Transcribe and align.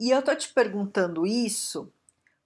E 0.00 0.08
eu 0.10 0.22
tô 0.22 0.34
te 0.34 0.48
perguntando 0.48 1.26
isso 1.26 1.92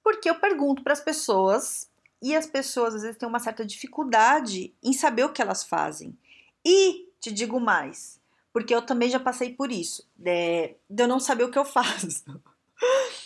porque 0.03 0.29
eu 0.29 0.35
pergunto 0.35 0.83
para 0.83 0.93
as 0.93 1.01
pessoas 1.01 1.89
e 2.21 2.35
as 2.35 2.47
pessoas 2.47 2.97
às 2.97 3.03
vezes 3.03 3.17
têm 3.17 3.29
uma 3.29 3.39
certa 3.39 3.65
dificuldade 3.65 4.75
em 4.83 4.93
saber 4.93 5.25
o 5.25 5.33
que 5.33 5.41
elas 5.41 5.63
fazem. 5.63 6.19
E 6.65 7.09
te 7.21 7.30
digo 7.30 7.61
mais, 7.61 8.21
porque 8.53 8.75
eu 8.75 8.83
também 8.83 9.09
já 9.09 9.21
passei 9.21 9.55
por 9.55 9.71
isso, 9.71 10.07
é, 10.27 10.75
de 10.91 11.03
eu 11.05 11.07
não 11.07 11.21
saber 11.21 11.45
o 11.45 11.51
que 11.51 11.59
eu 11.59 11.65
faço. 11.65 12.25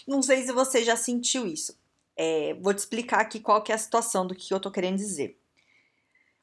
não 0.07 0.21
sei 0.21 0.45
se 0.45 0.53
você 0.53 0.85
já 0.85 0.95
sentiu 0.95 1.47
isso. 1.47 1.77
É, 2.15 2.53
vou 2.61 2.75
te 2.75 2.79
explicar 2.79 3.21
aqui 3.21 3.41
qual 3.41 3.63
que 3.63 3.73
é 3.73 3.75
a 3.75 3.79
situação 3.79 4.27
do 4.27 4.35
que 4.35 4.53
eu 4.53 4.61
tô 4.61 4.71
querendo 4.71 4.97
dizer. 4.97 5.41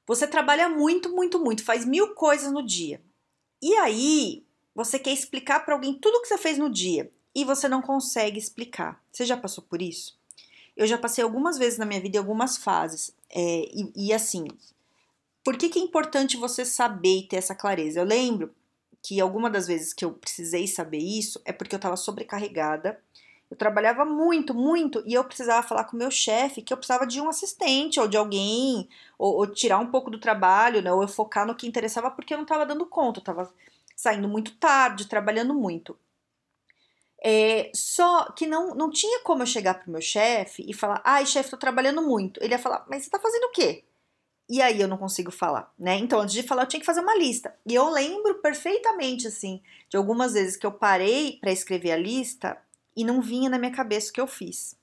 Você 0.08 0.26
trabalha 0.26 0.70
muito, 0.70 1.10
muito, 1.10 1.40
muito, 1.40 1.64
faz 1.64 1.86
mil 1.86 2.16
coisas 2.16 2.52
no 2.52 2.66
dia. 2.66 3.00
E 3.62 3.76
aí, 3.76 4.44
você 4.74 4.98
quer 4.98 5.12
explicar 5.12 5.66
para 5.66 5.76
alguém 5.76 5.94
tudo 5.94 6.22
que 6.22 6.28
você 6.28 6.38
fez 6.38 6.58
no 6.58 6.70
dia 6.70 7.12
e 7.36 7.44
você 7.44 7.68
não 7.68 7.82
consegue 7.82 8.40
explicar. 8.40 9.04
Você 9.12 9.26
já 9.26 9.36
passou 9.36 9.64
por 9.64 9.82
isso? 9.82 10.18
Eu 10.76 10.88
já 10.88 10.98
passei 10.98 11.24
algumas 11.24 11.58
vezes 11.58 11.78
na 11.78 11.86
minha 11.86 12.00
vida, 12.00 12.18
algumas 12.18 12.58
fases. 12.58 13.14
É, 13.30 13.66
e, 13.74 13.92
e, 13.96 14.14
assim, 14.14 14.48
por 15.44 15.58
que, 15.58 15.70
que 15.70 15.80
é 15.80 15.82
importante 15.82 16.38
você 16.38 16.66
saber 16.66 17.20
e 17.20 17.28
ter 17.28 17.38
essa 17.38 17.54
clareza? 17.54 18.00
Eu 18.00 18.06
lembro 18.06 18.54
que 19.02 19.22
alguma 19.22 19.50
das 19.50 19.68
vezes 19.68 19.94
que 19.94 20.04
eu 20.04 20.12
precisei 20.12 20.66
saber 20.68 20.98
isso 20.98 21.40
é 21.46 21.54
porque 21.54 21.76
eu 21.76 21.78
estava 21.78 21.98
sobrecarregada. 21.98 23.00
Eu 23.50 23.56
trabalhava 23.56 24.04
muito, 24.06 24.56
muito, 24.56 25.04
e 25.06 25.14
eu 25.14 25.24
precisava 25.24 25.66
falar 25.66 25.84
com 25.84 25.96
o 25.96 26.00
meu 26.00 26.10
chefe 26.10 26.64
que 26.64 26.74
eu 26.74 26.78
precisava 26.78 27.06
de 27.06 27.22
um 27.22 27.30
assistente 27.30 28.00
ou 28.00 28.08
de 28.08 28.18
alguém, 28.18 28.90
ou, 29.20 29.36
ou, 29.36 29.48
tirar 29.48 29.78
um 29.78 29.92
pouco 29.92 30.10
do 30.10 30.20
trabalho, 30.20 30.82
né? 30.82 30.92
Ou 30.92 31.04
eu 31.04 31.08
focar 31.08 31.46
no 31.46 31.54
que 31.54 31.68
interessava 31.68 32.10
porque 32.10 32.34
eu 32.34 32.38
não 32.38 32.44
estava 32.44 32.66
dando 32.66 32.86
conta, 32.88 33.20
eu 33.20 33.22
estava 33.22 33.54
saindo 33.96 34.28
muito 34.28 34.56
tarde, 34.56 35.08
trabalhando 35.08 35.54
muito. 35.54 35.96
É, 37.28 37.72
só 37.74 38.32
que 38.34 38.46
não, 38.46 38.76
não 38.76 38.92
tinha 38.92 39.20
como 39.22 39.42
eu 39.42 39.48
chegar 39.48 39.74
pro 39.80 39.92
meu 39.92 40.00
chefe 40.00 40.64
e 40.68 40.76
falar, 40.76 41.02
ai, 41.04 41.26
chefe, 41.26 41.50
tô 41.50 41.58
trabalhando 41.58 42.04
muito. 42.04 42.40
Ele 42.40 42.54
ia 42.54 42.60
falar, 42.60 42.86
mas 42.88 43.04
você 43.04 43.10
tá 43.10 43.18
fazendo 43.18 43.46
o 43.46 43.52
quê? 43.52 43.84
E 44.48 44.62
aí 44.62 44.80
eu 44.80 44.88
não 44.88 44.96
consigo 44.96 45.32
falar, 45.32 45.74
né? 45.78 45.96
Então, 45.96 46.20
antes 46.20 46.36
de 46.36 46.44
falar, 46.44 46.62
eu 46.62 46.68
tinha 46.68 46.80
que 46.80 46.86
fazer 46.86 47.00
uma 47.00 47.18
lista. 47.18 47.56
E 47.66 47.74
eu 47.74 47.90
lembro 47.90 48.36
perfeitamente, 48.36 49.26
assim, 49.26 49.60
de 49.90 49.98
algumas 49.98 50.34
vezes 50.34 50.56
que 50.56 50.68
eu 50.68 50.72
parei 50.72 51.40
para 51.42 51.52
escrever 51.52 51.94
a 51.94 51.98
lista 51.98 52.56
e 52.96 53.04
não 53.04 53.24
vinha 53.24 53.50
na 53.50 53.58
minha 53.58 53.72
cabeça 53.72 54.12
o 54.12 54.14
que 54.14 54.22
eu 54.22 54.28
fiz. 54.28 54.76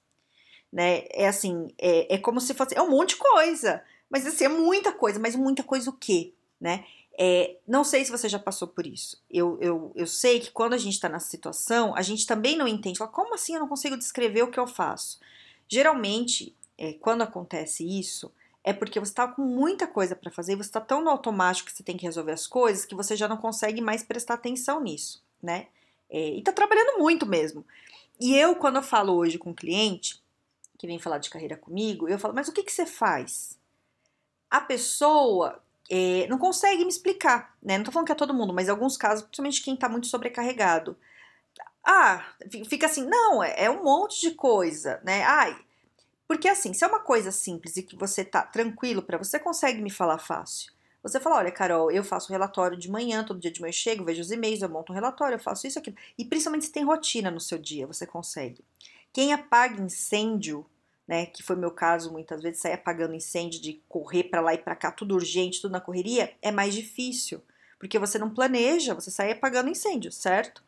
Né? 0.72 1.04
É 1.12 1.28
assim, 1.28 1.68
é, 1.78 2.12
é 2.12 2.18
como 2.18 2.40
se 2.40 2.54
fosse. 2.54 2.76
É 2.76 2.82
um 2.82 2.90
monte 2.90 3.10
de 3.10 3.16
coisa. 3.18 3.84
Mas 4.10 4.26
assim, 4.26 4.46
é 4.46 4.48
muita 4.48 4.90
coisa, 4.90 5.20
mas 5.20 5.36
muita 5.36 5.62
coisa 5.62 5.90
o 5.90 5.96
quê? 5.96 6.34
Né? 6.60 6.84
É, 7.18 7.56
não 7.66 7.84
sei 7.84 8.04
se 8.04 8.10
você 8.10 8.28
já 8.28 8.38
passou 8.38 8.66
por 8.66 8.86
isso. 8.86 9.22
Eu, 9.30 9.58
eu, 9.60 9.92
eu 9.94 10.06
sei 10.06 10.40
que 10.40 10.50
quando 10.50 10.72
a 10.72 10.78
gente 10.78 10.94
está 10.94 11.08
nessa 11.08 11.28
situação, 11.28 11.94
a 11.94 12.02
gente 12.02 12.26
também 12.26 12.56
não 12.56 12.66
entende. 12.66 12.98
Fala, 12.98 13.10
como 13.10 13.34
assim 13.34 13.54
eu 13.54 13.60
não 13.60 13.68
consigo 13.68 13.96
descrever 13.96 14.42
o 14.42 14.50
que 14.50 14.58
eu 14.58 14.66
faço? 14.66 15.20
Geralmente, 15.68 16.56
é, 16.78 16.94
quando 16.94 17.22
acontece 17.22 17.86
isso, 17.86 18.32
é 18.64 18.72
porque 18.72 18.98
você 18.98 19.12
está 19.12 19.28
com 19.28 19.42
muita 19.42 19.86
coisa 19.86 20.16
para 20.16 20.30
fazer, 20.30 20.56
você 20.56 20.68
está 20.68 20.80
tão 20.80 21.02
no 21.02 21.10
automático 21.10 21.68
que 21.68 21.76
você 21.76 21.82
tem 21.82 21.96
que 21.96 22.06
resolver 22.06 22.32
as 22.32 22.46
coisas 22.46 22.84
que 22.84 22.94
você 22.94 23.16
já 23.16 23.28
não 23.28 23.36
consegue 23.36 23.80
mais 23.80 24.02
prestar 24.02 24.34
atenção 24.34 24.80
nisso, 24.80 25.22
né? 25.42 25.66
É, 26.08 26.30
e 26.30 26.38
está 26.38 26.52
trabalhando 26.52 26.98
muito 26.98 27.26
mesmo. 27.26 27.64
E 28.20 28.36
eu, 28.36 28.54
quando 28.54 28.76
eu 28.76 28.82
falo 28.82 29.14
hoje 29.14 29.38
com 29.38 29.50
um 29.50 29.54
cliente 29.54 30.22
que 30.78 30.86
vem 30.86 30.98
falar 30.98 31.18
de 31.18 31.30
carreira 31.30 31.56
comigo, 31.56 32.08
eu 32.08 32.18
falo, 32.18 32.34
mas 32.34 32.48
o 32.48 32.52
que, 32.52 32.62
que 32.62 32.72
você 32.72 32.86
faz? 32.86 33.58
A 34.50 34.60
pessoa 34.60 35.60
é, 35.94 36.26
não 36.26 36.38
consegue 36.38 36.84
me 36.84 36.88
explicar, 36.88 37.54
né? 37.62 37.76
Não 37.76 37.84
tô 37.84 37.92
falando 37.92 38.06
que 38.06 38.12
é 38.12 38.14
todo 38.14 38.32
mundo, 38.32 38.54
mas 38.54 38.66
em 38.66 38.70
alguns 38.70 38.96
casos, 38.96 39.24
principalmente 39.24 39.62
quem 39.62 39.76
tá 39.76 39.90
muito 39.90 40.06
sobrecarregado. 40.06 40.96
Ah, 41.84 42.24
fica 42.66 42.86
assim, 42.86 43.04
não, 43.06 43.44
é, 43.44 43.64
é 43.64 43.70
um 43.70 43.84
monte 43.84 44.18
de 44.22 44.30
coisa, 44.30 45.02
né? 45.04 45.22
Ai, 45.24 45.54
porque 46.26 46.48
assim, 46.48 46.72
se 46.72 46.82
é 46.82 46.86
uma 46.86 47.00
coisa 47.00 47.30
simples 47.30 47.76
e 47.76 47.82
que 47.82 47.94
você 47.94 48.24
tá 48.24 48.40
tranquilo 48.40 49.02
para 49.02 49.18
você 49.18 49.38
consegue 49.38 49.82
me 49.82 49.90
falar 49.90 50.16
fácil. 50.16 50.72
Você 51.02 51.20
fala, 51.20 51.36
olha, 51.36 51.50
Carol, 51.52 51.90
eu 51.90 52.02
faço 52.02 52.32
relatório 52.32 52.78
de 52.78 52.90
manhã, 52.90 53.22
todo 53.22 53.40
dia 53.40 53.50
de 53.50 53.60
manhã 53.60 53.68
eu 53.68 53.74
chego, 53.74 54.04
vejo 54.04 54.22
os 54.22 54.30
e-mails, 54.30 54.62
eu 54.62 54.70
monto 54.70 54.92
um 54.92 54.94
relatório, 54.94 55.34
eu 55.34 55.40
faço 55.40 55.66
isso, 55.66 55.78
aquilo. 55.78 55.96
E 56.16 56.24
principalmente 56.24 56.64
se 56.64 56.72
tem 56.72 56.84
rotina 56.84 57.30
no 57.30 57.40
seu 57.40 57.58
dia, 57.58 57.86
você 57.86 58.06
consegue. 58.06 58.64
Quem 59.12 59.34
apaga 59.34 59.82
incêndio 59.82 60.64
né, 61.06 61.26
que 61.26 61.42
foi 61.42 61.56
meu 61.56 61.70
caso 61.70 62.12
muitas 62.12 62.42
vezes, 62.42 62.60
sair 62.60 62.74
apagando 62.74 63.14
incêndio, 63.14 63.60
de 63.60 63.82
correr 63.88 64.24
para 64.24 64.40
lá 64.40 64.54
e 64.54 64.58
para 64.58 64.76
cá, 64.76 64.90
tudo 64.90 65.14
urgente, 65.14 65.60
tudo 65.60 65.72
na 65.72 65.80
correria, 65.80 66.34
é 66.40 66.50
mais 66.50 66.74
difícil, 66.74 67.42
porque 67.78 67.98
você 67.98 68.18
não 68.18 68.32
planeja, 68.32 68.94
você 68.94 69.10
sai 69.10 69.32
apagando 69.32 69.70
incêndio, 69.70 70.12
certo? 70.12 70.62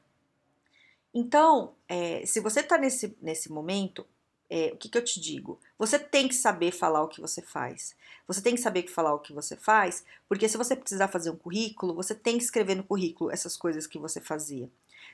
Então, 1.14 1.74
é, 1.88 2.26
se 2.26 2.40
você 2.40 2.60
está 2.60 2.76
nesse, 2.76 3.16
nesse 3.22 3.50
momento, 3.52 4.04
é, 4.50 4.72
o 4.72 4.76
que, 4.76 4.88
que 4.88 4.98
eu 4.98 5.04
te 5.04 5.20
digo? 5.20 5.60
Você 5.78 5.98
tem 5.98 6.28
que 6.28 6.34
saber 6.34 6.72
falar 6.72 7.02
o 7.02 7.08
que 7.08 7.20
você 7.20 7.40
faz. 7.40 7.94
Você 8.26 8.42
tem 8.42 8.54
que 8.54 8.60
saber 8.60 8.86
falar 8.88 9.14
o 9.14 9.20
que 9.20 9.32
você 9.32 9.56
faz, 9.56 10.04
porque 10.28 10.48
se 10.48 10.56
você 10.56 10.74
precisar 10.74 11.08
fazer 11.08 11.30
um 11.30 11.36
currículo, 11.36 11.94
você 11.94 12.14
tem 12.14 12.36
que 12.36 12.44
escrever 12.44 12.74
no 12.74 12.84
currículo 12.84 13.30
essas 13.30 13.56
coisas 13.56 13.86
que 13.86 13.98
você 13.98 14.20
fazia. 14.20 14.68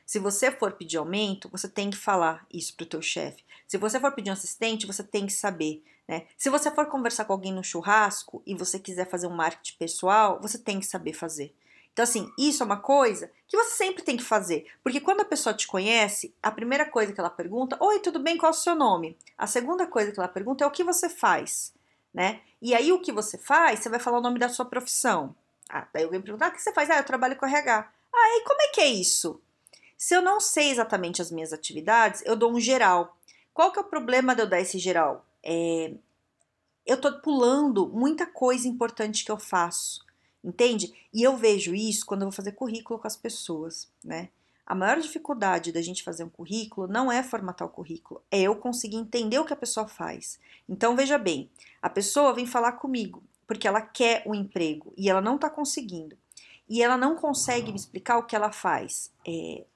Se 0.06 0.18
você 0.18 0.50
for 0.50 0.72
pedir 0.72 0.98
aumento, 0.98 1.48
você 1.50 1.68
tem 1.68 1.90
que 1.90 1.96
falar 1.96 2.46
isso 2.52 2.74
para 2.74 2.84
o 2.84 2.88
teu 2.88 3.02
chefe. 3.02 3.44
Se 3.66 3.78
você 3.78 4.00
for 4.00 4.12
pedir 4.12 4.30
um 4.30 4.34
assistente, 4.34 4.86
você 4.86 5.02
tem 5.02 5.26
que 5.26 5.32
saber. 5.32 5.82
Né? 6.08 6.26
Se 6.36 6.50
você 6.50 6.70
for 6.70 6.86
conversar 6.86 7.24
com 7.24 7.32
alguém 7.32 7.52
no 7.52 7.62
churrasco 7.62 8.42
e 8.44 8.54
você 8.54 8.78
quiser 8.78 9.08
fazer 9.08 9.28
um 9.28 9.34
marketing 9.36 9.76
pessoal, 9.78 10.40
você 10.42 10.58
tem 10.58 10.80
que 10.80 10.86
saber 10.86 11.12
fazer. 11.12 11.54
Então, 11.92 12.02
assim, 12.02 12.32
isso 12.38 12.62
é 12.62 12.66
uma 12.66 12.78
coisa 12.78 13.30
que 13.46 13.56
você 13.56 13.76
sempre 13.76 14.02
tem 14.02 14.16
que 14.16 14.24
fazer. 14.24 14.66
Porque 14.82 15.00
quando 15.00 15.20
a 15.20 15.24
pessoa 15.24 15.54
te 15.54 15.66
conhece, 15.66 16.34
a 16.42 16.50
primeira 16.50 16.84
coisa 16.84 17.12
que 17.12 17.20
ela 17.20 17.30
pergunta, 17.30 17.76
oi, 17.80 17.98
tudo 18.00 18.18
bem, 18.18 18.36
qual 18.36 18.50
é 18.50 18.54
o 18.54 18.58
seu 18.58 18.74
nome? 18.74 19.18
A 19.36 19.46
segunda 19.46 19.86
coisa 19.86 20.10
que 20.12 20.18
ela 20.18 20.28
pergunta 20.28 20.64
é 20.64 20.66
o 20.66 20.70
que 20.70 20.84
você 20.84 21.08
faz, 21.08 21.74
né? 22.14 22.40
E 22.62 22.74
aí, 22.74 22.92
o 22.92 23.00
que 23.00 23.12
você 23.12 23.38
faz, 23.38 23.80
você 23.80 23.88
vai 23.88 23.98
falar 23.98 24.18
o 24.18 24.22
nome 24.22 24.38
da 24.38 24.48
sua 24.48 24.64
profissão. 24.64 25.34
Ah, 25.68 25.86
daí 25.92 26.04
alguém 26.04 26.20
pergunta, 26.20 26.46
ah, 26.46 26.48
o 26.48 26.52
que 26.52 26.60
você 26.60 26.72
faz? 26.72 26.90
Ah, 26.90 26.98
eu 26.98 27.04
trabalho 27.04 27.36
com 27.36 27.46
RH. 27.46 27.92
Ah, 28.12 28.36
e 28.36 28.44
como 28.44 28.62
é 28.62 28.68
que 28.68 28.80
é 28.80 28.88
isso? 28.88 29.40
Se 30.00 30.14
eu 30.14 30.22
não 30.22 30.40
sei 30.40 30.70
exatamente 30.70 31.20
as 31.20 31.30
minhas 31.30 31.52
atividades, 31.52 32.22
eu 32.24 32.34
dou 32.34 32.50
um 32.50 32.58
geral. 32.58 33.18
Qual 33.52 33.70
que 33.70 33.78
é 33.78 33.82
o 33.82 33.84
problema 33.84 34.34
de 34.34 34.40
eu 34.40 34.48
dar 34.48 34.58
esse 34.58 34.78
geral? 34.78 35.26
É, 35.44 35.92
eu 36.86 36.98
tô 36.98 37.20
pulando 37.20 37.86
muita 37.86 38.24
coisa 38.24 38.66
importante 38.66 39.22
que 39.22 39.30
eu 39.30 39.38
faço, 39.38 40.02
entende? 40.42 40.90
E 41.12 41.22
eu 41.22 41.36
vejo 41.36 41.74
isso 41.74 42.06
quando 42.06 42.22
eu 42.22 42.28
vou 42.28 42.32
fazer 42.32 42.52
currículo 42.52 42.98
com 42.98 43.06
as 43.06 43.14
pessoas, 43.14 43.92
né? 44.02 44.30
A 44.64 44.74
maior 44.74 44.98
dificuldade 44.98 45.70
da 45.70 45.82
gente 45.82 46.02
fazer 46.02 46.24
um 46.24 46.30
currículo 46.30 46.88
não 46.88 47.12
é 47.12 47.22
formatar 47.22 47.68
o 47.68 47.70
currículo, 47.70 48.22
é 48.30 48.40
eu 48.40 48.56
conseguir 48.56 48.96
entender 48.96 49.38
o 49.38 49.44
que 49.44 49.52
a 49.52 49.56
pessoa 49.56 49.86
faz. 49.86 50.40
Então 50.66 50.96
veja 50.96 51.18
bem, 51.18 51.50
a 51.82 51.90
pessoa 51.90 52.32
vem 52.32 52.46
falar 52.46 52.72
comigo 52.72 53.22
porque 53.46 53.68
ela 53.68 53.82
quer 53.82 54.22
o 54.24 54.30
um 54.30 54.34
emprego 54.34 54.94
e 54.96 55.10
ela 55.10 55.20
não 55.20 55.34
está 55.34 55.50
conseguindo. 55.50 56.16
E 56.66 56.82
ela 56.82 56.96
não 56.96 57.16
consegue 57.16 57.70
me 57.70 57.76
explicar 57.76 58.16
o 58.16 58.22
que 58.22 58.34
ela 58.34 58.50
faz. 58.50 59.12
É, 59.28 59.66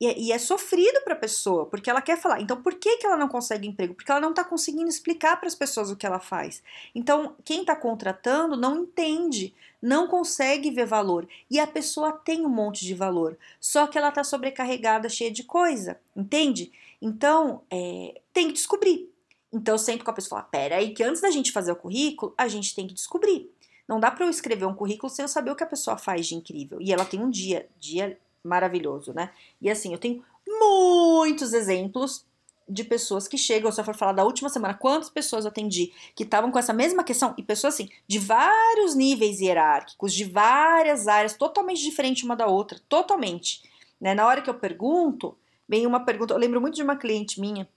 e 0.00 0.06
é, 0.06 0.18
e 0.18 0.32
é 0.32 0.38
sofrido 0.38 1.00
para 1.02 1.14
a 1.14 1.18
pessoa, 1.18 1.66
porque 1.66 1.88
ela 1.88 2.02
quer 2.02 2.20
falar. 2.20 2.40
Então, 2.40 2.60
por 2.60 2.74
que, 2.74 2.96
que 2.96 3.06
ela 3.06 3.16
não 3.16 3.28
consegue 3.28 3.68
emprego? 3.68 3.94
Porque 3.94 4.10
ela 4.10 4.20
não 4.20 4.30
está 4.30 4.42
conseguindo 4.42 4.88
explicar 4.88 5.36
para 5.36 5.46
as 5.46 5.54
pessoas 5.54 5.90
o 5.90 5.96
que 5.96 6.06
ela 6.06 6.18
faz. 6.18 6.62
Então, 6.94 7.36
quem 7.44 7.60
está 7.60 7.76
contratando 7.76 8.56
não 8.56 8.82
entende, 8.82 9.54
não 9.80 10.08
consegue 10.08 10.70
ver 10.70 10.86
valor. 10.86 11.28
E 11.50 11.60
a 11.60 11.66
pessoa 11.66 12.12
tem 12.12 12.44
um 12.44 12.48
monte 12.48 12.84
de 12.84 12.94
valor, 12.94 13.38
só 13.60 13.86
que 13.86 13.96
ela 13.96 14.08
está 14.08 14.24
sobrecarregada, 14.24 15.08
cheia 15.08 15.30
de 15.30 15.44
coisa, 15.44 15.98
entende? 16.16 16.72
Então, 17.00 17.62
é, 17.70 18.20
tem 18.32 18.48
que 18.48 18.54
descobrir. 18.54 19.08
Então, 19.52 19.74
eu 19.74 19.78
sento 19.78 20.04
com 20.04 20.10
a 20.10 20.14
pessoa 20.14 20.38
e 20.38 20.40
falo: 20.40 20.50
pera 20.50 20.76
aí, 20.76 20.92
que 20.92 21.04
antes 21.04 21.22
da 21.22 21.30
gente 21.30 21.52
fazer 21.52 21.70
o 21.70 21.76
currículo, 21.76 22.34
a 22.36 22.48
gente 22.48 22.74
tem 22.74 22.88
que 22.88 22.94
descobrir. 22.94 23.48
Não 23.86 24.00
dá 24.00 24.10
para 24.10 24.24
eu 24.24 24.30
escrever 24.30 24.64
um 24.64 24.74
currículo 24.74 25.10
sem 25.10 25.22
eu 25.22 25.28
saber 25.28 25.50
o 25.50 25.56
que 25.56 25.62
a 25.62 25.66
pessoa 25.66 25.96
faz 25.96 26.26
de 26.26 26.34
incrível. 26.34 26.80
E 26.80 26.92
ela 26.92 27.04
tem 27.04 27.20
um 27.20 27.30
dia, 27.30 27.68
dia 27.78 28.18
maravilhoso, 28.44 29.12
né? 29.12 29.30
E 29.60 29.70
assim, 29.70 29.92
eu 29.92 29.98
tenho 29.98 30.22
muitos 30.46 31.52
exemplos 31.52 32.24
de 32.66 32.82
pessoas 32.82 33.28
que 33.28 33.36
chegam, 33.36 33.70
eu 33.70 33.84
for 33.84 33.94
falar 33.94 34.12
da 34.12 34.24
última 34.24 34.48
semana, 34.48 34.72
quantas 34.72 35.10
pessoas 35.10 35.44
eu 35.44 35.50
atendi 35.50 35.92
que 36.14 36.22
estavam 36.22 36.50
com 36.50 36.58
essa 36.58 36.72
mesma 36.72 37.04
questão, 37.04 37.34
e 37.36 37.42
pessoas 37.42 37.74
assim, 37.74 37.90
de 38.06 38.18
vários 38.18 38.94
níveis 38.94 39.40
hierárquicos, 39.40 40.14
de 40.14 40.24
várias 40.24 41.06
áreas, 41.06 41.36
totalmente 41.36 41.82
diferente 41.82 42.24
uma 42.24 42.34
da 42.34 42.46
outra, 42.46 42.80
totalmente. 42.88 43.62
Né? 44.00 44.14
Na 44.14 44.26
hora 44.26 44.40
que 44.40 44.48
eu 44.48 44.54
pergunto, 44.54 45.36
Vem 45.68 45.86
uma 45.86 46.04
pergunta, 46.04 46.34
eu 46.34 46.38
lembro 46.38 46.60
muito 46.60 46.74
de 46.74 46.82
uma 46.82 46.96
cliente 46.96 47.40
minha 47.40 47.68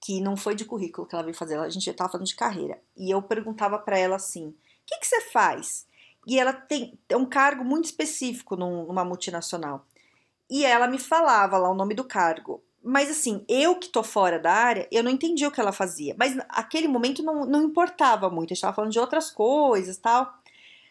que 0.00 0.20
não 0.20 0.36
foi 0.36 0.54
de 0.54 0.64
currículo 0.64 1.06
que 1.06 1.14
ela 1.14 1.24
veio 1.24 1.34
fazer, 1.34 1.58
a 1.58 1.68
gente 1.68 1.88
estava 1.88 2.10
falando 2.10 2.26
de 2.26 2.36
carreira. 2.36 2.80
E 2.96 3.10
eu 3.10 3.20
perguntava 3.22 3.78
para 3.78 3.98
ela 3.98 4.16
assim: 4.16 4.48
o 4.48 4.54
que, 4.86 4.98
que 4.98 5.06
você 5.06 5.20
faz? 5.22 5.86
E 6.28 6.38
ela 6.38 6.52
tem 6.52 6.98
é 7.08 7.16
um 7.16 7.24
cargo 7.24 7.64
muito 7.64 7.86
específico 7.86 8.54
numa 8.54 9.02
multinacional. 9.02 9.86
E 10.50 10.64
ela 10.64 10.86
me 10.86 10.98
falava 10.98 11.56
lá 11.56 11.70
o 11.70 11.74
nome 11.74 11.94
do 11.94 12.04
cargo. 12.04 12.62
Mas 12.82 13.10
assim, 13.10 13.44
eu 13.48 13.76
que 13.76 13.88
tô 13.88 14.02
fora 14.02 14.38
da 14.38 14.52
área, 14.52 14.86
eu 14.92 15.02
não 15.02 15.10
entendi 15.10 15.46
o 15.46 15.50
que 15.50 15.60
ela 15.60 15.72
fazia. 15.72 16.14
Mas 16.18 16.36
aquele 16.50 16.86
momento 16.86 17.22
não, 17.22 17.46
não 17.46 17.62
importava 17.62 18.28
muito. 18.28 18.52
A 18.52 18.54
gente 18.54 18.60
tava 18.60 18.76
falando 18.76 18.92
de 18.92 19.00
outras 19.00 19.30
coisas 19.30 19.96
tal, 19.96 20.32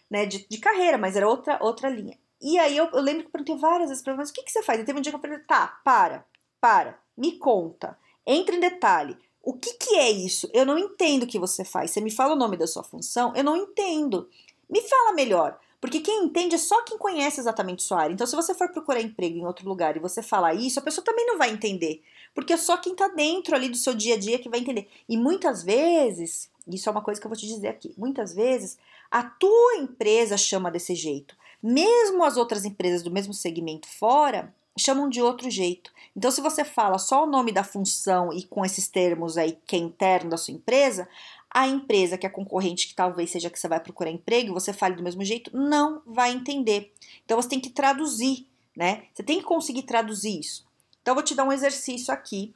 né? 0.09 0.25
De, 0.25 0.47
de 0.49 0.57
carreira, 0.57 0.97
mas 0.97 1.15
era 1.15 1.27
outra, 1.27 1.59
outra 1.61 1.87
linha. 1.87 2.17
E 2.41 2.57
aí 2.57 2.75
eu, 2.75 2.89
eu 2.91 3.01
lembro 3.01 3.21
que 3.21 3.27
eu 3.27 3.31
perguntei 3.31 3.57
várias 3.57 3.89
vezes 3.89 4.03
pra 4.03 4.13
ela, 4.13 4.21
mas 4.21 4.31
o 4.31 4.33
que, 4.33 4.43
que 4.43 4.51
você 4.51 4.63
faz? 4.63 4.79
E 4.79 4.83
teve 4.83 4.97
um 4.97 5.01
dia 5.01 5.11
que 5.11 5.15
eu 5.15 5.21
falei, 5.21 5.37
tá, 5.39 5.79
para, 5.83 6.25
para, 6.59 6.99
me 7.15 7.33
conta. 7.33 7.97
Entra 8.25 8.55
em 8.55 8.59
detalhe. 8.59 9.17
O 9.43 9.53
que, 9.53 9.73
que 9.73 9.95
é 9.95 10.09
isso? 10.09 10.49
Eu 10.51 10.65
não 10.65 10.77
entendo 10.77 11.23
o 11.23 11.27
que 11.27 11.39
você 11.39 11.63
faz. 11.63 11.91
Você 11.91 12.01
me 12.01 12.11
fala 12.11 12.33
o 12.33 12.37
nome 12.37 12.57
da 12.57 12.67
sua 12.67 12.83
função? 12.83 13.33
Eu 13.35 13.43
não 13.43 13.55
entendo. 13.55 14.29
Me 14.69 14.81
fala 14.81 15.13
melhor. 15.13 15.59
Porque 15.79 15.99
quem 15.99 16.23
entende 16.23 16.55
é 16.55 16.57
só 16.57 16.83
quem 16.83 16.97
conhece 16.97 17.39
exatamente 17.39 17.83
sua 17.83 18.01
área. 18.01 18.13
Então, 18.13 18.25
se 18.25 18.35
você 18.35 18.53
for 18.53 18.69
procurar 18.69 19.01
emprego 19.01 19.37
em 19.37 19.45
outro 19.45 19.67
lugar 19.67 19.95
e 19.95 19.99
você 19.99 20.23
falar 20.23 20.55
isso, 20.55 20.79
a 20.79 20.81
pessoa 20.81 21.05
também 21.05 21.25
não 21.25 21.37
vai 21.37 21.51
entender. 21.51 22.01
Porque 22.33 22.53
é 22.53 22.57
só 22.57 22.77
quem 22.77 22.93
está 22.93 23.07
dentro 23.07 23.55
ali 23.55 23.69
do 23.69 23.77
seu 23.77 23.93
dia 23.93 24.15
a 24.15 24.17
dia 24.17 24.39
que 24.39 24.49
vai 24.49 24.59
entender. 24.59 24.89
E 25.07 25.15
muitas 25.15 25.63
vezes, 25.63 26.49
isso 26.67 26.89
é 26.89 26.91
uma 26.91 27.01
coisa 27.01 27.21
que 27.21 27.27
eu 27.27 27.29
vou 27.29 27.37
te 27.37 27.47
dizer 27.47 27.67
aqui, 27.67 27.93
muitas 27.97 28.33
vezes 28.33 28.77
a 29.09 29.23
tua 29.23 29.75
empresa 29.77 30.35
chama 30.35 30.71
desse 30.71 30.95
jeito. 30.95 31.35
Mesmo 31.61 32.23
as 32.23 32.37
outras 32.37 32.65
empresas 32.65 33.01
do 33.01 33.11
mesmo 33.11 33.33
segmento 33.33 33.87
fora, 33.87 34.53
chamam 34.77 35.09
de 35.09 35.21
outro 35.21 35.49
jeito. 35.49 35.91
Então, 36.15 36.29
se 36.29 36.41
você 36.41 36.63
fala 36.63 36.97
só 36.97 37.23
o 37.23 37.27
nome 37.27 37.51
da 37.51 37.63
função 37.63 38.31
e 38.31 38.43
com 38.43 38.63
esses 38.63 38.87
termos 38.87 39.37
aí 39.37 39.57
que 39.65 39.75
é 39.75 39.79
interno 39.79 40.29
da 40.29 40.37
sua 40.37 40.53
empresa, 40.53 41.07
a 41.49 41.67
empresa 41.67 42.17
que 42.17 42.25
é 42.25 42.29
concorrente, 42.29 42.87
que 42.87 42.95
talvez 42.95 43.31
seja 43.31 43.49
que 43.49 43.59
você 43.59 43.67
vai 43.67 43.79
procurar 43.79 44.11
emprego, 44.11 44.53
você 44.53 44.73
fale 44.73 44.95
do 44.95 45.03
mesmo 45.03 45.23
jeito, 45.23 45.55
não 45.55 46.01
vai 46.05 46.31
entender. 46.31 46.93
Então, 47.25 47.41
você 47.41 47.49
tem 47.49 47.59
que 47.59 47.69
traduzir, 47.69 48.47
né? 48.75 49.03
Você 49.13 49.23
tem 49.23 49.39
que 49.39 49.45
conseguir 49.45 49.83
traduzir 49.83 50.39
isso. 50.39 50.65
Então, 51.01 51.13
eu 51.13 51.15
vou 51.15 51.23
te 51.23 51.35
dar 51.35 51.43
um 51.43 51.53
exercício 51.53 52.13
aqui 52.13 52.53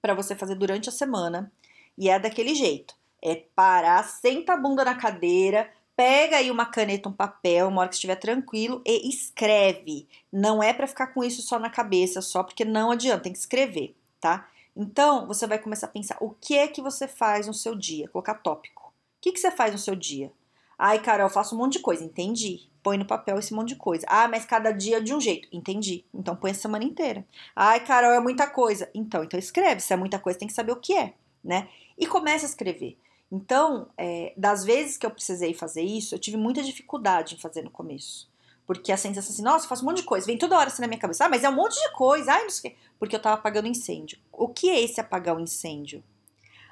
para 0.00 0.14
você 0.14 0.34
fazer 0.34 0.54
durante 0.54 0.88
a 0.88 0.92
semana 0.92 1.52
e 1.96 2.08
é 2.08 2.18
daquele 2.18 2.54
jeito. 2.54 2.94
É 3.20 3.36
parar, 3.54 4.02
senta 4.02 4.54
a 4.54 4.56
bunda 4.56 4.84
na 4.84 4.94
cadeira, 4.94 5.70
Pega 5.94 6.38
aí 6.38 6.50
uma 6.50 6.64
caneta, 6.64 7.08
um 7.08 7.12
papel, 7.12 7.68
uma 7.68 7.82
hora 7.82 7.88
que 7.88 7.96
estiver 7.96 8.16
tranquilo 8.16 8.82
e 8.86 9.08
escreve. 9.08 10.08
Não 10.32 10.62
é 10.62 10.72
para 10.72 10.86
ficar 10.86 11.08
com 11.08 11.22
isso 11.22 11.42
só 11.42 11.58
na 11.58 11.68
cabeça, 11.68 12.22
só 12.22 12.42
porque 12.42 12.64
não 12.64 12.90
adianta, 12.90 13.24
tem 13.24 13.32
que 13.32 13.38
escrever, 13.38 13.94
tá? 14.18 14.48
Então, 14.74 15.26
você 15.26 15.46
vai 15.46 15.58
começar 15.58 15.86
a 15.86 15.90
pensar 15.90 16.16
o 16.20 16.30
que 16.30 16.56
é 16.56 16.66
que 16.66 16.80
você 16.80 17.06
faz 17.06 17.46
no 17.46 17.54
seu 17.54 17.74
dia, 17.74 18.08
colocar 18.08 18.34
tópico. 18.34 18.88
O 18.88 18.92
que, 19.20 19.32
que 19.32 19.38
você 19.38 19.50
faz 19.50 19.72
no 19.72 19.78
seu 19.78 19.94
dia? 19.94 20.32
Ai, 20.78 21.00
Carol, 21.00 21.26
eu 21.26 21.32
faço 21.32 21.54
um 21.54 21.58
monte 21.58 21.74
de 21.74 21.78
coisa, 21.80 22.02
entendi. 22.02 22.68
Põe 22.82 22.98
no 22.98 23.06
papel 23.06 23.38
esse 23.38 23.54
monte 23.54 23.68
de 23.68 23.76
coisa. 23.76 24.04
Ah, 24.08 24.26
mas 24.26 24.44
cada 24.44 24.72
dia 24.72 25.00
de 25.00 25.14
um 25.14 25.20
jeito, 25.20 25.48
entendi. 25.52 26.04
Então 26.12 26.34
põe 26.34 26.50
a 26.50 26.54
semana 26.54 26.82
inteira. 26.82 27.24
Ai, 27.54 27.84
Carol, 27.84 28.10
é 28.10 28.18
muita 28.18 28.48
coisa. 28.48 28.90
Então, 28.92 29.22
então 29.22 29.38
escreve. 29.38 29.80
Se 29.80 29.92
é 29.92 29.96
muita 29.96 30.18
coisa, 30.18 30.38
tem 30.38 30.48
que 30.48 30.54
saber 30.54 30.72
o 30.72 30.80
que 30.80 30.94
é, 30.94 31.14
né? 31.44 31.68
E 31.96 32.06
começa 32.06 32.46
a 32.46 32.48
escrever. 32.48 32.98
Então, 33.30 33.88
é, 33.96 34.32
das 34.36 34.64
vezes 34.64 34.96
que 34.96 35.06
eu 35.06 35.10
precisei 35.10 35.54
fazer 35.54 35.82
isso, 35.82 36.14
eu 36.14 36.18
tive 36.18 36.36
muita 36.36 36.62
dificuldade 36.62 37.36
em 37.36 37.38
fazer 37.38 37.62
no 37.62 37.70
começo. 37.70 38.31
Porque 38.66 38.92
a 38.92 38.96
sensação 38.96 39.32
assim, 39.32 39.42
nossa, 39.42 39.64
eu 39.64 39.68
faço 39.68 39.82
um 39.82 39.88
monte 39.88 39.98
de 39.98 40.04
coisa, 40.04 40.26
vem 40.26 40.38
toda 40.38 40.56
hora 40.56 40.68
assim 40.68 40.82
na 40.82 40.88
minha 40.88 41.00
cabeça, 41.00 41.24
ah, 41.24 41.28
mas 41.28 41.44
é 41.44 41.48
um 41.48 41.54
monte 41.54 41.74
de 41.74 41.92
coisa, 41.92 42.32
ai, 42.32 42.42
não 42.42 42.50
sei 42.50 42.70
o 42.70 42.74
quê. 42.74 42.78
Porque 42.98 43.16
eu 43.16 43.20
tava 43.20 43.34
apagando 43.34 43.68
incêndio. 43.68 44.18
O 44.32 44.48
que 44.48 44.70
é 44.70 44.80
esse 44.80 45.00
apagar 45.00 45.36
o 45.36 45.40
incêndio? 45.40 46.02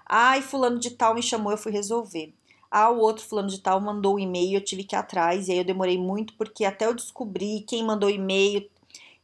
Ai, 0.06 0.42
fulano 0.42 0.78
de 0.78 0.90
tal 0.90 1.14
me 1.14 1.22
chamou, 1.22 1.52
eu 1.52 1.58
fui 1.58 1.72
resolver. 1.72 2.32
Ah, 2.70 2.90
o 2.90 2.98
outro 2.98 3.24
fulano 3.24 3.48
de 3.48 3.60
tal 3.60 3.80
mandou 3.80 4.14
um 4.14 4.18
e-mail, 4.18 4.54
eu 4.54 4.64
tive 4.64 4.84
que 4.84 4.94
ir 4.94 4.98
atrás, 4.98 5.48
e 5.48 5.52
aí 5.52 5.58
eu 5.58 5.64
demorei 5.64 5.98
muito, 5.98 6.34
porque 6.34 6.64
até 6.64 6.86
eu 6.86 6.94
descobri 6.94 7.64
quem 7.66 7.84
mandou 7.84 8.08
o 8.08 8.12
e-mail, 8.12 8.68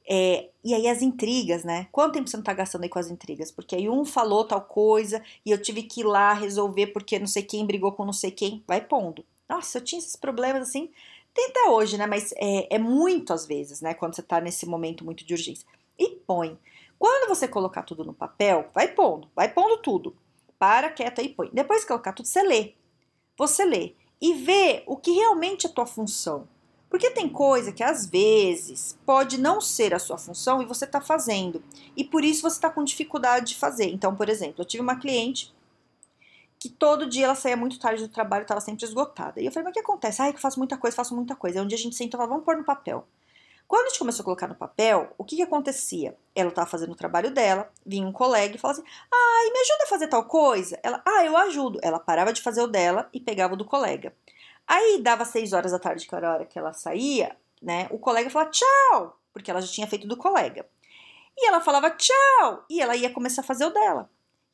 é, 0.08 0.48
e 0.64 0.72
aí 0.72 0.86
as 0.86 1.02
intrigas, 1.02 1.64
né? 1.64 1.88
Quanto 1.90 2.14
tempo 2.14 2.30
você 2.30 2.36
não 2.36 2.44
tá 2.44 2.54
gastando 2.54 2.84
aí 2.84 2.88
com 2.88 2.98
as 2.98 3.10
intrigas? 3.10 3.50
Porque 3.50 3.74
aí 3.74 3.88
um 3.88 4.04
falou 4.04 4.44
tal 4.44 4.60
coisa 4.60 5.22
e 5.44 5.50
eu 5.50 5.60
tive 5.60 5.82
que 5.82 6.00
ir 6.00 6.04
lá 6.04 6.32
resolver 6.32 6.88
porque 6.88 7.18
não 7.18 7.26
sei 7.26 7.42
quem 7.42 7.66
brigou 7.66 7.90
com 7.92 8.04
não 8.04 8.12
sei 8.12 8.30
quem. 8.30 8.62
Vai 8.66 8.80
pondo. 8.80 9.24
Nossa, 9.48 9.78
eu 9.78 9.84
tinha 9.84 9.98
esses 9.98 10.16
problemas 10.16 10.68
assim, 10.68 10.90
tem 11.36 11.50
até 11.50 11.68
hoje, 11.68 11.98
né? 11.98 12.06
Mas 12.06 12.32
é, 12.36 12.74
é 12.74 12.78
muito 12.78 13.32
às 13.32 13.46
vezes, 13.46 13.82
né? 13.82 13.92
Quando 13.92 14.16
você 14.16 14.22
tá 14.22 14.40
nesse 14.40 14.64
momento 14.64 15.04
muito 15.04 15.24
de 15.24 15.34
urgência. 15.34 15.68
E 15.98 16.16
põe. 16.26 16.58
Quando 16.98 17.28
você 17.28 17.46
colocar 17.46 17.82
tudo 17.82 18.04
no 18.04 18.14
papel, 18.14 18.70
vai 18.74 18.88
pondo, 18.88 19.28
vai 19.36 19.52
pondo 19.52 19.76
tudo. 19.78 20.16
Para, 20.58 20.88
quieta 20.88 21.22
e 21.22 21.28
põe. 21.28 21.50
Depois 21.52 21.82
que 21.82 21.88
colocar 21.88 22.14
tudo, 22.14 22.26
você 22.26 22.42
lê. 22.42 22.72
Você 23.36 23.66
lê 23.66 23.94
e 24.20 24.32
vê 24.32 24.82
o 24.86 24.96
que 24.96 25.12
realmente 25.12 25.66
é 25.66 25.70
a 25.70 25.72
tua 25.72 25.84
função. 25.84 26.48
Porque 26.88 27.10
tem 27.10 27.28
coisa 27.28 27.72
que 27.72 27.82
às 27.82 28.06
vezes 28.06 28.98
pode 29.04 29.38
não 29.38 29.60
ser 29.60 29.92
a 29.92 29.98
sua 29.98 30.16
função 30.16 30.62
e 30.62 30.66
você 30.66 30.86
está 30.86 31.00
fazendo. 31.00 31.62
E 31.94 32.02
por 32.02 32.24
isso 32.24 32.42
você 32.42 32.56
está 32.56 32.70
com 32.70 32.82
dificuldade 32.82 33.48
de 33.48 33.56
fazer. 33.56 33.90
Então, 33.90 34.16
por 34.16 34.30
exemplo, 34.30 34.62
eu 34.62 34.64
tive 34.64 34.82
uma 34.82 34.96
cliente 34.96 35.54
que 36.58 36.68
todo 36.68 37.06
dia 37.06 37.26
ela 37.26 37.34
saía 37.34 37.56
muito 37.56 37.78
tarde 37.78 38.02
do 38.02 38.08
trabalho, 38.08 38.42
estava 38.42 38.60
sempre 38.60 38.84
esgotada. 38.84 39.40
E 39.40 39.46
eu 39.46 39.52
falei, 39.52 39.64
mas 39.64 39.70
o 39.70 39.74
que 39.74 39.80
acontece? 39.80 40.22
Ai, 40.22 40.32
que 40.32 40.38
eu 40.38 40.42
faço 40.42 40.58
muita 40.58 40.76
coisa, 40.76 40.96
faço 40.96 41.14
muita 41.14 41.36
coisa. 41.36 41.58
Aí 41.58 41.64
um 41.64 41.68
dia 41.68 41.76
a 41.76 41.80
gente 41.80 41.96
sentou 41.96 42.18
e 42.18 42.20
falou, 42.20 42.30
vamos 42.30 42.44
pôr 42.44 42.56
no 42.56 42.64
papel. 42.64 43.06
Quando 43.66 43.86
a 43.86 43.88
gente 43.88 43.98
começou 43.98 44.22
a 44.22 44.24
colocar 44.24 44.46
no 44.46 44.54
papel, 44.54 45.12
o 45.18 45.24
que, 45.24 45.36
que 45.36 45.42
acontecia? 45.42 46.16
Ela 46.34 46.50
estava 46.50 46.68
fazendo 46.68 46.92
o 46.92 46.96
trabalho 46.96 47.32
dela, 47.32 47.68
vinha 47.84 48.06
um 48.06 48.12
colega 48.12 48.54
e 48.54 48.58
falava 48.58 48.80
assim: 48.80 48.88
ai, 49.12 49.50
me 49.50 49.58
ajuda 49.58 49.84
a 49.84 49.86
fazer 49.88 50.06
tal 50.06 50.24
coisa? 50.24 50.78
Ela, 50.82 51.02
ah, 51.04 51.24
eu 51.24 51.36
ajudo. 51.36 51.80
Ela 51.82 51.98
parava 51.98 52.32
de 52.32 52.42
fazer 52.42 52.62
o 52.62 52.68
dela 52.68 53.08
e 53.12 53.20
pegava 53.20 53.54
o 53.54 53.56
do 53.56 53.64
colega. 53.64 54.14
Aí 54.66 55.00
dava 55.02 55.24
seis 55.24 55.52
horas 55.52 55.72
da 55.72 55.78
tarde, 55.78 56.06
que 56.06 56.14
era 56.14 56.28
a 56.28 56.34
hora 56.34 56.44
que 56.46 56.58
ela 56.58 56.72
saía, 56.72 57.36
né? 57.60 57.88
O 57.90 57.98
colega 57.98 58.30
falava 58.30 58.50
tchau, 58.50 59.18
porque 59.32 59.50
ela 59.50 59.60
já 59.60 59.68
tinha 59.68 59.86
feito 59.86 60.06
do 60.06 60.16
colega. 60.16 60.64
E 61.36 61.48
ela 61.48 61.60
falava 61.60 61.90
tchau, 61.90 62.64
e 62.70 62.80
ela 62.80 62.96
ia 62.96 63.10
começar 63.10 63.42
a 63.42 63.44
fazer 63.44 63.66
o 63.66 63.70
dela. 63.70 64.08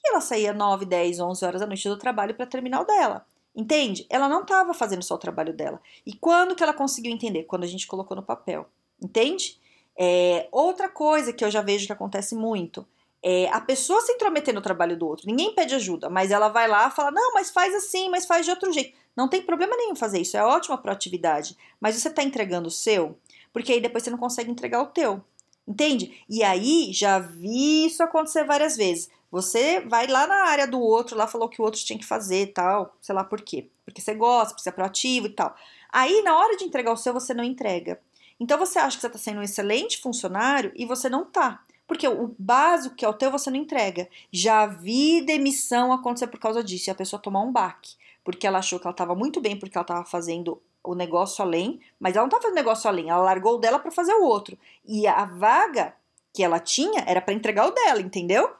E 0.04 0.10
ela 0.10 0.20
saía 0.20 0.52
9, 0.52 0.84
10, 0.84 1.20
11 1.20 1.44
horas 1.44 1.60
da 1.60 1.66
noite 1.66 1.88
do 1.88 1.96
trabalho 1.96 2.34
para 2.34 2.46
terminar 2.46 2.80
o 2.80 2.84
dela. 2.84 3.26
Entende? 3.54 4.06
Ela 4.08 4.28
não 4.28 4.42
estava 4.42 4.72
fazendo 4.72 5.02
só 5.02 5.14
o 5.14 5.18
trabalho 5.18 5.52
dela. 5.52 5.80
E 6.06 6.14
quando 6.14 6.54
que 6.54 6.62
ela 6.62 6.72
conseguiu 6.72 7.12
entender? 7.12 7.44
Quando 7.44 7.64
a 7.64 7.66
gente 7.66 7.86
colocou 7.86 8.16
no 8.16 8.22
papel. 8.22 8.66
Entende? 9.00 9.60
É, 9.96 10.48
outra 10.50 10.88
coisa 10.88 11.32
que 11.32 11.44
eu 11.44 11.50
já 11.50 11.60
vejo 11.60 11.86
que 11.86 11.92
acontece 11.92 12.34
muito 12.34 12.86
é 13.22 13.48
a 13.50 13.60
pessoa 13.60 14.00
se 14.00 14.12
intrometer 14.12 14.54
no 14.54 14.60
trabalho 14.60 14.96
do 14.96 15.06
outro. 15.06 15.26
Ninguém 15.26 15.54
pede 15.54 15.74
ajuda, 15.74 16.10
mas 16.10 16.30
ela 16.30 16.48
vai 16.48 16.66
lá 16.66 16.88
e 16.88 16.90
fala: 16.90 17.10
não, 17.10 17.34
mas 17.34 17.50
faz 17.50 17.74
assim, 17.74 18.08
mas 18.08 18.26
faz 18.26 18.44
de 18.44 18.50
outro 18.50 18.72
jeito. 18.72 18.96
Não 19.14 19.28
tem 19.28 19.42
problema 19.42 19.76
nenhum 19.76 19.94
fazer 19.94 20.20
isso, 20.20 20.36
é 20.36 20.44
ótima 20.44 20.78
proatividade. 20.78 21.56
Mas 21.78 21.94
você 21.94 22.08
está 22.08 22.22
entregando 22.22 22.68
o 22.68 22.70
seu, 22.70 23.16
porque 23.52 23.72
aí 23.72 23.80
depois 23.80 24.02
você 24.02 24.10
não 24.10 24.18
consegue 24.18 24.50
entregar 24.50 24.82
o 24.82 24.86
teu. 24.86 25.22
Entende? 25.68 26.24
E 26.28 26.42
aí 26.42 26.90
já 26.92 27.20
vi 27.20 27.86
isso 27.86 28.02
acontecer 28.02 28.44
várias 28.44 28.76
vezes. 28.76 29.08
Você 29.32 29.80
vai 29.80 30.06
lá 30.06 30.26
na 30.28 30.44
área 30.44 30.66
do 30.66 30.78
outro, 30.78 31.16
lá 31.16 31.26
falou 31.26 31.48
que 31.48 31.60
o 31.60 31.64
outro 31.64 31.80
tinha 31.80 31.98
que 31.98 32.04
fazer 32.04 32.52
tal, 32.52 32.94
sei 33.00 33.14
lá 33.14 33.24
por 33.24 33.40
quê. 33.40 33.68
Porque 33.84 34.00
você 34.00 34.14
gosta, 34.14 34.50
porque 34.50 34.62
você 34.62 34.68
é 34.68 34.72
proativo 34.72 35.26
e 35.26 35.30
tal. 35.30 35.56
Aí, 35.90 36.22
na 36.22 36.38
hora 36.38 36.56
de 36.56 36.64
entregar 36.64 36.92
o 36.92 36.96
seu, 36.96 37.12
você 37.12 37.34
não 37.34 37.42
entrega. 37.42 37.98
Então 38.38 38.58
você 38.58 38.78
acha 38.78 38.96
que 38.96 39.00
você 39.00 39.06
está 39.08 39.18
sendo 39.18 39.40
um 39.40 39.42
excelente 39.42 40.00
funcionário 40.00 40.70
e 40.76 40.86
você 40.86 41.08
não 41.08 41.24
tá. 41.24 41.60
Porque 41.86 42.06
o 42.06 42.34
básico 42.38 42.94
que 42.94 43.04
é 43.04 43.08
o 43.08 43.14
teu 43.14 43.30
você 43.30 43.50
não 43.50 43.58
entrega. 43.58 44.08
Já 44.30 44.66
vi 44.66 45.24
demissão 45.24 45.92
acontecer 45.92 46.26
por 46.28 46.38
causa 46.38 46.62
disso 46.62 46.90
e 46.90 46.92
a 46.92 46.94
pessoa 46.94 47.20
tomar 47.20 47.40
um 47.40 47.50
baque 47.50 47.96
porque 48.24 48.46
ela 48.46 48.58
achou 48.58 48.78
que 48.78 48.86
ela 48.86 48.92
estava 48.92 49.14
muito 49.14 49.40
bem 49.40 49.56
porque 49.56 49.76
ela 49.76 49.82
estava 49.82 50.04
fazendo 50.04 50.60
o 50.82 50.94
negócio 50.94 51.44
além, 51.44 51.80
mas 51.98 52.14
ela 52.14 52.22
não 52.22 52.28
estava 52.28 52.42
fazendo 52.42 52.56
negócio 52.56 52.88
além, 52.88 53.08
ela 53.08 53.22
largou 53.22 53.54
o 53.54 53.58
dela 53.58 53.78
para 53.78 53.90
fazer 53.90 54.14
o 54.14 54.24
outro. 54.24 54.58
E 54.84 55.06
a 55.06 55.24
vaga 55.24 55.94
que 56.32 56.42
ela 56.42 56.58
tinha 56.58 57.04
era 57.06 57.20
para 57.20 57.34
entregar 57.34 57.66
o 57.66 57.70
dela, 57.70 58.00
entendeu? 58.00 58.50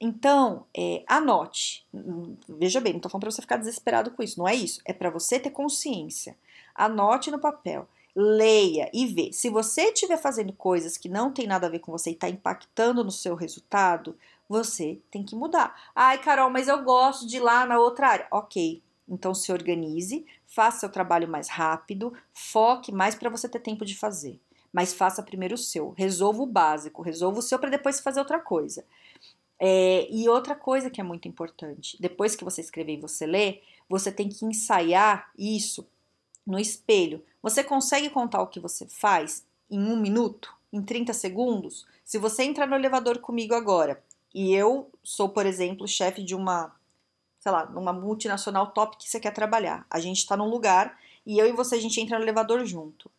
Então, 0.00 0.66
é, 0.76 1.02
anote. 1.06 1.86
Veja 2.48 2.80
bem, 2.80 2.92
não 2.92 2.98
estou 2.98 3.10
falando 3.10 3.22
para 3.22 3.30
você 3.30 3.42
ficar 3.42 3.56
desesperado 3.56 4.10
com 4.10 4.22
isso, 4.22 4.38
não 4.38 4.46
é 4.46 4.54
isso. 4.54 4.80
É 4.84 4.92
para 4.92 5.10
você 5.10 5.40
ter 5.40 5.50
consciência. 5.50 6.36
Anote 6.74 7.30
no 7.30 7.38
papel, 7.38 7.88
leia 8.14 8.90
e 8.92 9.06
vê. 9.06 9.32
Se 9.32 9.48
você 9.48 9.84
estiver 9.84 10.18
fazendo 10.18 10.52
coisas 10.52 10.98
que 10.98 11.08
não 11.08 11.32
tem 11.32 11.46
nada 11.46 11.66
a 11.66 11.70
ver 11.70 11.78
com 11.78 11.92
você 11.92 12.10
e 12.10 12.12
está 12.12 12.28
impactando 12.28 13.02
no 13.02 13.10
seu 13.10 13.34
resultado, 13.34 14.16
você 14.48 15.00
tem 15.10 15.24
que 15.24 15.34
mudar. 15.34 15.74
Ai, 15.94 16.18
Carol, 16.18 16.50
mas 16.50 16.68
eu 16.68 16.82
gosto 16.82 17.26
de 17.26 17.36
ir 17.36 17.40
lá 17.40 17.64
na 17.64 17.78
outra 17.78 18.08
área. 18.08 18.28
Ok, 18.30 18.82
então 19.08 19.34
se 19.34 19.50
organize, 19.50 20.26
faça 20.46 20.80
seu 20.80 20.88
trabalho 20.90 21.28
mais 21.28 21.48
rápido, 21.48 22.12
foque 22.34 22.92
mais 22.92 23.14
para 23.14 23.30
você 23.30 23.48
ter 23.48 23.60
tempo 23.60 23.84
de 23.84 23.96
fazer. 23.96 24.38
Mas 24.72 24.92
faça 24.92 25.22
primeiro 25.22 25.54
o 25.54 25.58
seu, 25.58 25.94
resolva 25.96 26.42
o 26.42 26.46
básico, 26.46 27.00
resolva 27.00 27.38
o 27.38 27.42
seu 27.42 27.58
para 27.58 27.70
depois 27.70 28.00
fazer 28.00 28.20
outra 28.20 28.38
coisa. 28.38 28.84
É, 29.58 30.06
e 30.10 30.28
outra 30.28 30.54
coisa 30.54 30.90
que 30.90 31.00
é 31.00 31.04
muito 31.04 31.26
importante, 31.26 31.96
depois 32.00 32.36
que 32.36 32.44
você 32.44 32.60
escrever 32.60 32.94
e 32.94 33.00
você 33.00 33.26
ler, 33.26 33.62
você 33.88 34.12
tem 34.12 34.28
que 34.28 34.44
ensaiar 34.44 35.30
isso 35.38 35.86
no 36.46 36.58
espelho. 36.58 37.24
Você 37.42 37.64
consegue 37.64 38.10
contar 38.10 38.42
o 38.42 38.48
que 38.48 38.60
você 38.60 38.86
faz 38.86 39.44
em 39.70 39.80
um 39.80 39.96
minuto? 39.96 40.56
em 40.72 40.82
30 40.82 41.12
segundos? 41.12 41.86
Se 42.04 42.18
você 42.18 42.44
entrar 42.44 42.66
no 42.66 42.76
elevador 42.76 43.18
comigo 43.18 43.54
agora 43.54 44.02
e 44.34 44.54
eu 44.54 44.90
sou, 45.02 45.28
por 45.28 45.46
exemplo, 45.46 45.88
chefe 45.88 46.22
de 46.22 46.34
uma, 46.34 46.74
sei 47.40 47.52
lá, 47.52 47.66
numa 47.66 47.92
multinacional 47.92 48.68
top 48.68 48.96
que 48.96 49.08
você 49.08 49.18
quer 49.18 49.32
trabalhar. 49.32 49.86
A 49.90 49.98
gente 49.98 50.18
está 50.18 50.36
num 50.36 50.48
lugar 50.48 50.98
e 51.24 51.38
eu 51.38 51.46
e 51.46 51.52
você 51.52 51.76
a 51.76 51.80
gente 51.80 52.00
entra 52.00 52.18
no 52.18 52.24
elevador 52.24 52.64
junto. 52.64 53.10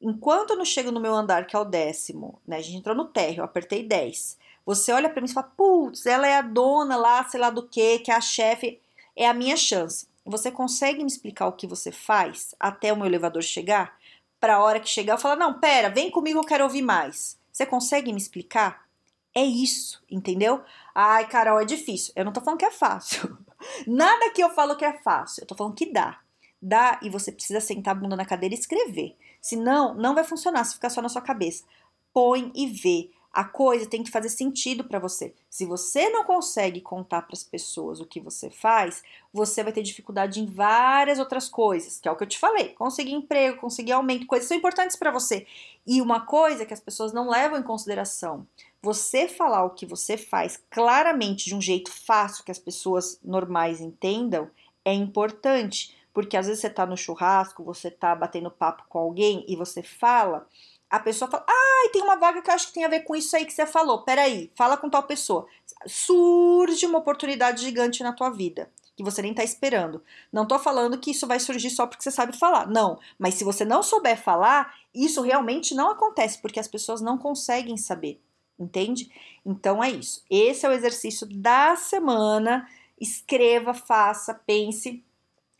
Enquanto 0.00 0.50
eu 0.50 0.56
não 0.56 0.64
chego 0.64 0.90
no 0.90 1.00
meu 1.00 1.14
andar, 1.14 1.46
que 1.46 1.54
é 1.54 1.58
o 1.58 1.64
décimo, 1.64 2.40
né? 2.46 2.56
A 2.56 2.62
gente 2.62 2.78
entrou 2.78 2.96
no 2.96 3.06
térreo, 3.06 3.40
eu 3.40 3.44
apertei 3.44 3.82
10. 3.82 4.38
Você 4.64 4.92
olha 4.92 5.08
para 5.08 5.20
mim 5.20 5.28
e 5.28 5.32
fala: 5.32 5.50
"Putz, 5.56 6.06
ela 6.06 6.26
é 6.26 6.36
a 6.36 6.42
dona 6.42 6.96
lá, 6.96 7.24
sei 7.28 7.40
lá 7.40 7.50
do 7.50 7.66
que, 7.68 8.00
que 8.00 8.10
é 8.10 8.14
a 8.14 8.20
chefe, 8.20 8.80
é 9.16 9.26
a 9.28 9.34
minha 9.34 9.56
chance". 9.56 10.08
Você 10.24 10.50
consegue 10.50 11.00
me 11.00 11.10
explicar 11.10 11.46
o 11.48 11.52
que 11.52 11.66
você 11.66 11.90
faz 11.90 12.54
até 12.60 12.92
o 12.92 12.96
meu 12.96 13.06
elevador 13.06 13.42
chegar? 13.42 13.98
Para 14.38 14.56
a 14.56 14.62
hora 14.62 14.80
que 14.80 14.88
chegar, 14.88 15.14
eu 15.14 15.18
falo: 15.18 15.38
"Não, 15.38 15.58
pera, 15.58 15.88
vem 15.90 16.10
comigo, 16.10 16.38
eu 16.38 16.44
quero 16.44 16.64
ouvir 16.64 16.82
mais". 16.82 17.38
Você 17.52 17.66
consegue 17.66 18.12
me 18.12 18.18
explicar? 18.18 18.88
É 19.34 19.44
isso, 19.44 20.02
entendeu? 20.10 20.62
Ai, 20.94 21.28
Carol, 21.28 21.60
é 21.60 21.64
difícil. 21.64 22.12
Eu 22.16 22.24
não 22.24 22.32
tô 22.32 22.40
falando 22.40 22.58
que 22.58 22.64
é 22.64 22.70
fácil. 22.70 23.38
Nada 23.86 24.30
que 24.30 24.42
eu 24.42 24.50
falo 24.50 24.76
que 24.76 24.84
é 24.84 24.92
fácil. 25.02 25.42
Eu 25.42 25.46
tô 25.46 25.54
falando 25.54 25.74
que 25.74 25.92
dá. 25.92 26.20
Dá 26.60 26.98
e 27.02 27.08
você 27.08 27.30
precisa 27.30 27.60
sentar 27.60 27.96
a 27.96 27.98
bunda 27.98 28.16
na 28.16 28.24
cadeira 28.24 28.54
e 28.54 28.58
escrever. 28.58 29.16
Senão, 29.40 29.94
não 29.94 30.14
vai 30.14 30.24
funcionar 30.24 30.64
se 30.64 30.74
ficar 30.74 30.90
só 30.90 31.00
na 31.00 31.08
sua 31.08 31.22
cabeça. 31.22 31.64
Põe 32.12 32.50
e 32.54 32.66
vê. 32.66 33.10
A 33.32 33.44
coisa 33.44 33.86
tem 33.86 34.02
que 34.02 34.10
fazer 34.10 34.28
sentido 34.28 34.82
para 34.82 34.98
você. 34.98 35.32
Se 35.48 35.64
você 35.64 36.08
não 36.08 36.24
consegue 36.24 36.80
contar 36.80 37.22
para 37.22 37.34
as 37.34 37.44
pessoas 37.44 38.00
o 38.00 38.06
que 38.06 38.18
você 38.18 38.50
faz, 38.50 39.04
você 39.32 39.62
vai 39.62 39.72
ter 39.72 39.82
dificuldade 39.82 40.40
em 40.40 40.46
várias 40.46 41.20
outras 41.20 41.48
coisas, 41.48 41.98
que 41.98 42.08
é 42.08 42.10
o 42.10 42.16
que 42.16 42.24
eu 42.24 42.28
te 42.28 42.38
falei. 42.38 42.70
Conseguir 42.70 43.12
emprego, 43.12 43.60
conseguir 43.60 43.92
aumento, 43.92 44.26
coisas 44.26 44.48
são 44.48 44.56
importantes 44.56 44.96
para 44.96 45.12
você. 45.12 45.46
E 45.86 46.02
uma 46.02 46.26
coisa 46.26 46.66
que 46.66 46.74
as 46.74 46.80
pessoas 46.80 47.12
não 47.12 47.30
levam 47.30 47.58
em 47.58 47.62
consideração, 47.62 48.46
você 48.82 49.28
falar 49.28 49.64
o 49.64 49.70
que 49.70 49.86
você 49.86 50.16
faz 50.16 50.60
claramente 50.68 51.44
de 51.44 51.54
um 51.54 51.60
jeito 51.60 51.90
fácil 51.92 52.44
que 52.44 52.50
as 52.50 52.58
pessoas 52.58 53.20
normais 53.22 53.80
entendam 53.80 54.50
é 54.84 54.92
importante, 54.92 55.94
porque 56.12 56.36
às 56.36 56.46
vezes 56.46 56.60
você 56.60 56.70
tá 56.70 56.84
no 56.84 56.96
churrasco, 56.96 57.62
você 57.62 57.90
tá 57.90 58.14
batendo 58.14 58.50
papo 58.50 58.84
com 58.88 58.98
alguém 58.98 59.44
e 59.46 59.54
você 59.54 59.82
fala 59.82 60.48
a 60.90 60.98
pessoa 60.98 61.30
fala, 61.30 61.44
ai, 61.48 61.86
ah, 61.86 61.90
tem 61.92 62.02
uma 62.02 62.16
vaga 62.16 62.42
que 62.42 62.50
eu 62.50 62.54
acho 62.54 62.66
que 62.66 62.72
tem 62.74 62.84
a 62.84 62.88
ver 62.88 63.00
com 63.00 63.14
isso 63.14 63.34
aí 63.36 63.46
que 63.46 63.52
você 63.52 63.64
falou. 63.64 64.02
Peraí, 64.02 64.50
fala 64.56 64.76
com 64.76 64.90
tal 64.90 65.04
pessoa. 65.04 65.46
Surge 65.86 66.84
uma 66.84 66.98
oportunidade 66.98 67.62
gigante 67.62 68.02
na 68.02 68.12
tua 68.12 68.28
vida 68.30 68.70
que 69.00 69.04
você 69.04 69.22
nem 69.22 69.32
tá 69.32 69.42
esperando. 69.42 70.02
Não 70.30 70.46
tô 70.46 70.58
falando 70.58 70.98
que 70.98 71.12
isso 71.12 71.26
vai 71.26 71.40
surgir 71.40 71.70
só 71.70 71.86
porque 71.86 72.02
você 72.02 72.10
sabe 72.10 72.36
falar. 72.36 72.68
Não, 72.68 72.98
mas 73.18 73.34
se 73.34 73.44
você 73.44 73.64
não 73.64 73.82
souber 73.82 74.20
falar, 74.20 74.74
isso 74.94 75.22
realmente 75.22 75.74
não 75.74 75.90
acontece 75.90 76.38
porque 76.38 76.60
as 76.60 76.68
pessoas 76.68 77.00
não 77.00 77.16
conseguem 77.16 77.78
saber. 77.78 78.20
Entende? 78.58 79.10
Então 79.44 79.82
é 79.82 79.90
isso. 79.90 80.22
Esse 80.28 80.66
é 80.66 80.68
o 80.68 80.72
exercício 80.72 81.26
da 81.26 81.76
semana. 81.76 82.68
Escreva, 83.00 83.72
faça, 83.72 84.34
pense 84.34 85.02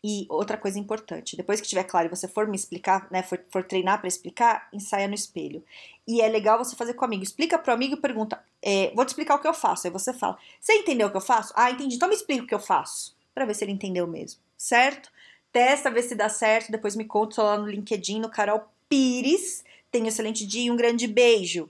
e 0.03 0.25
outra 0.29 0.57
coisa 0.57 0.79
importante, 0.79 1.37
depois 1.37 1.61
que 1.61 1.67
tiver 1.67 1.83
claro 1.83 2.07
e 2.07 2.09
você 2.09 2.27
for 2.27 2.47
me 2.47 2.55
explicar, 2.55 3.07
né, 3.11 3.21
for, 3.21 3.39
for 3.49 3.63
treinar 3.63 3.99
para 3.99 4.07
explicar, 4.07 4.67
ensaia 4.73 5.07
no 5.07 5.13
espelho. 5.13 5.63
E 6.07 6.21
é 6.21 6.27
legal 6.27 6.57
você 6.57 6.75
fazer 6.75 6.95
com 6.95 7.03
o 7.03 7.05
amigo. 7.05 7.23
Explica 7.23 7.59
pro 7.59 7.71
amigo 7.71 7.93
e 7.93 7.97
pergunta: 7.97 8.43
é, 8.61 8.91
vou 8.95 9.05
te 9.05 9.09
explicar 9.09 9.35
o 9.35 9.39
que 9.39 9.47
eu 9.47 9.53
faço. 9.53 9.85
Aí 9.85 9.93
você 9.93 10.11
fala: 10.11 10.37
Você 10.59 10.73
entendeu 10.73 11.07
o 11.07 11.11
que 11.11 11.17
eu 11.17 11.21
faço? 11.21 11.53
Ah, 11.55 11.69
entendi. 11.69 11.95
Então 11.95 12.09
me 12.09 12.15
explica 12.15 12.43
o 12.43 12.47
que 12.47 12.55
eu 12.55 12.59
faço. 12.59 13.15
Para 13.33 13.45
ver 13.45 13.53
se 13.53 13.63
ele 13.63 13.71
entendeu 13.71 14.07
mesmo. 14.07 14.41
Certo? 14.57 15.11
Testa, 15.53 15.91
vê 15.91 16.01
se 16.01 16.15
dá 16.15 16.29
certo. 16.29 16.71
Depois 16.71 16.95
me 16.95 17.05
conta 17.05 17.43
lá 17.43 17.57
no 17.57 17.67
LinkedIn, 17.67 18.19
no 18.19 18.29
Carol 18.29 18.63
Pires. 18.89 19.63
Tenha 19.91 20.05
um 20.05 20.07
excelente 20.07 20.45
dia 20.45 20.63
e 20.63 20.71
um 20.71 20.75
grande 20.75 21.07
beijo. 21.07 21.69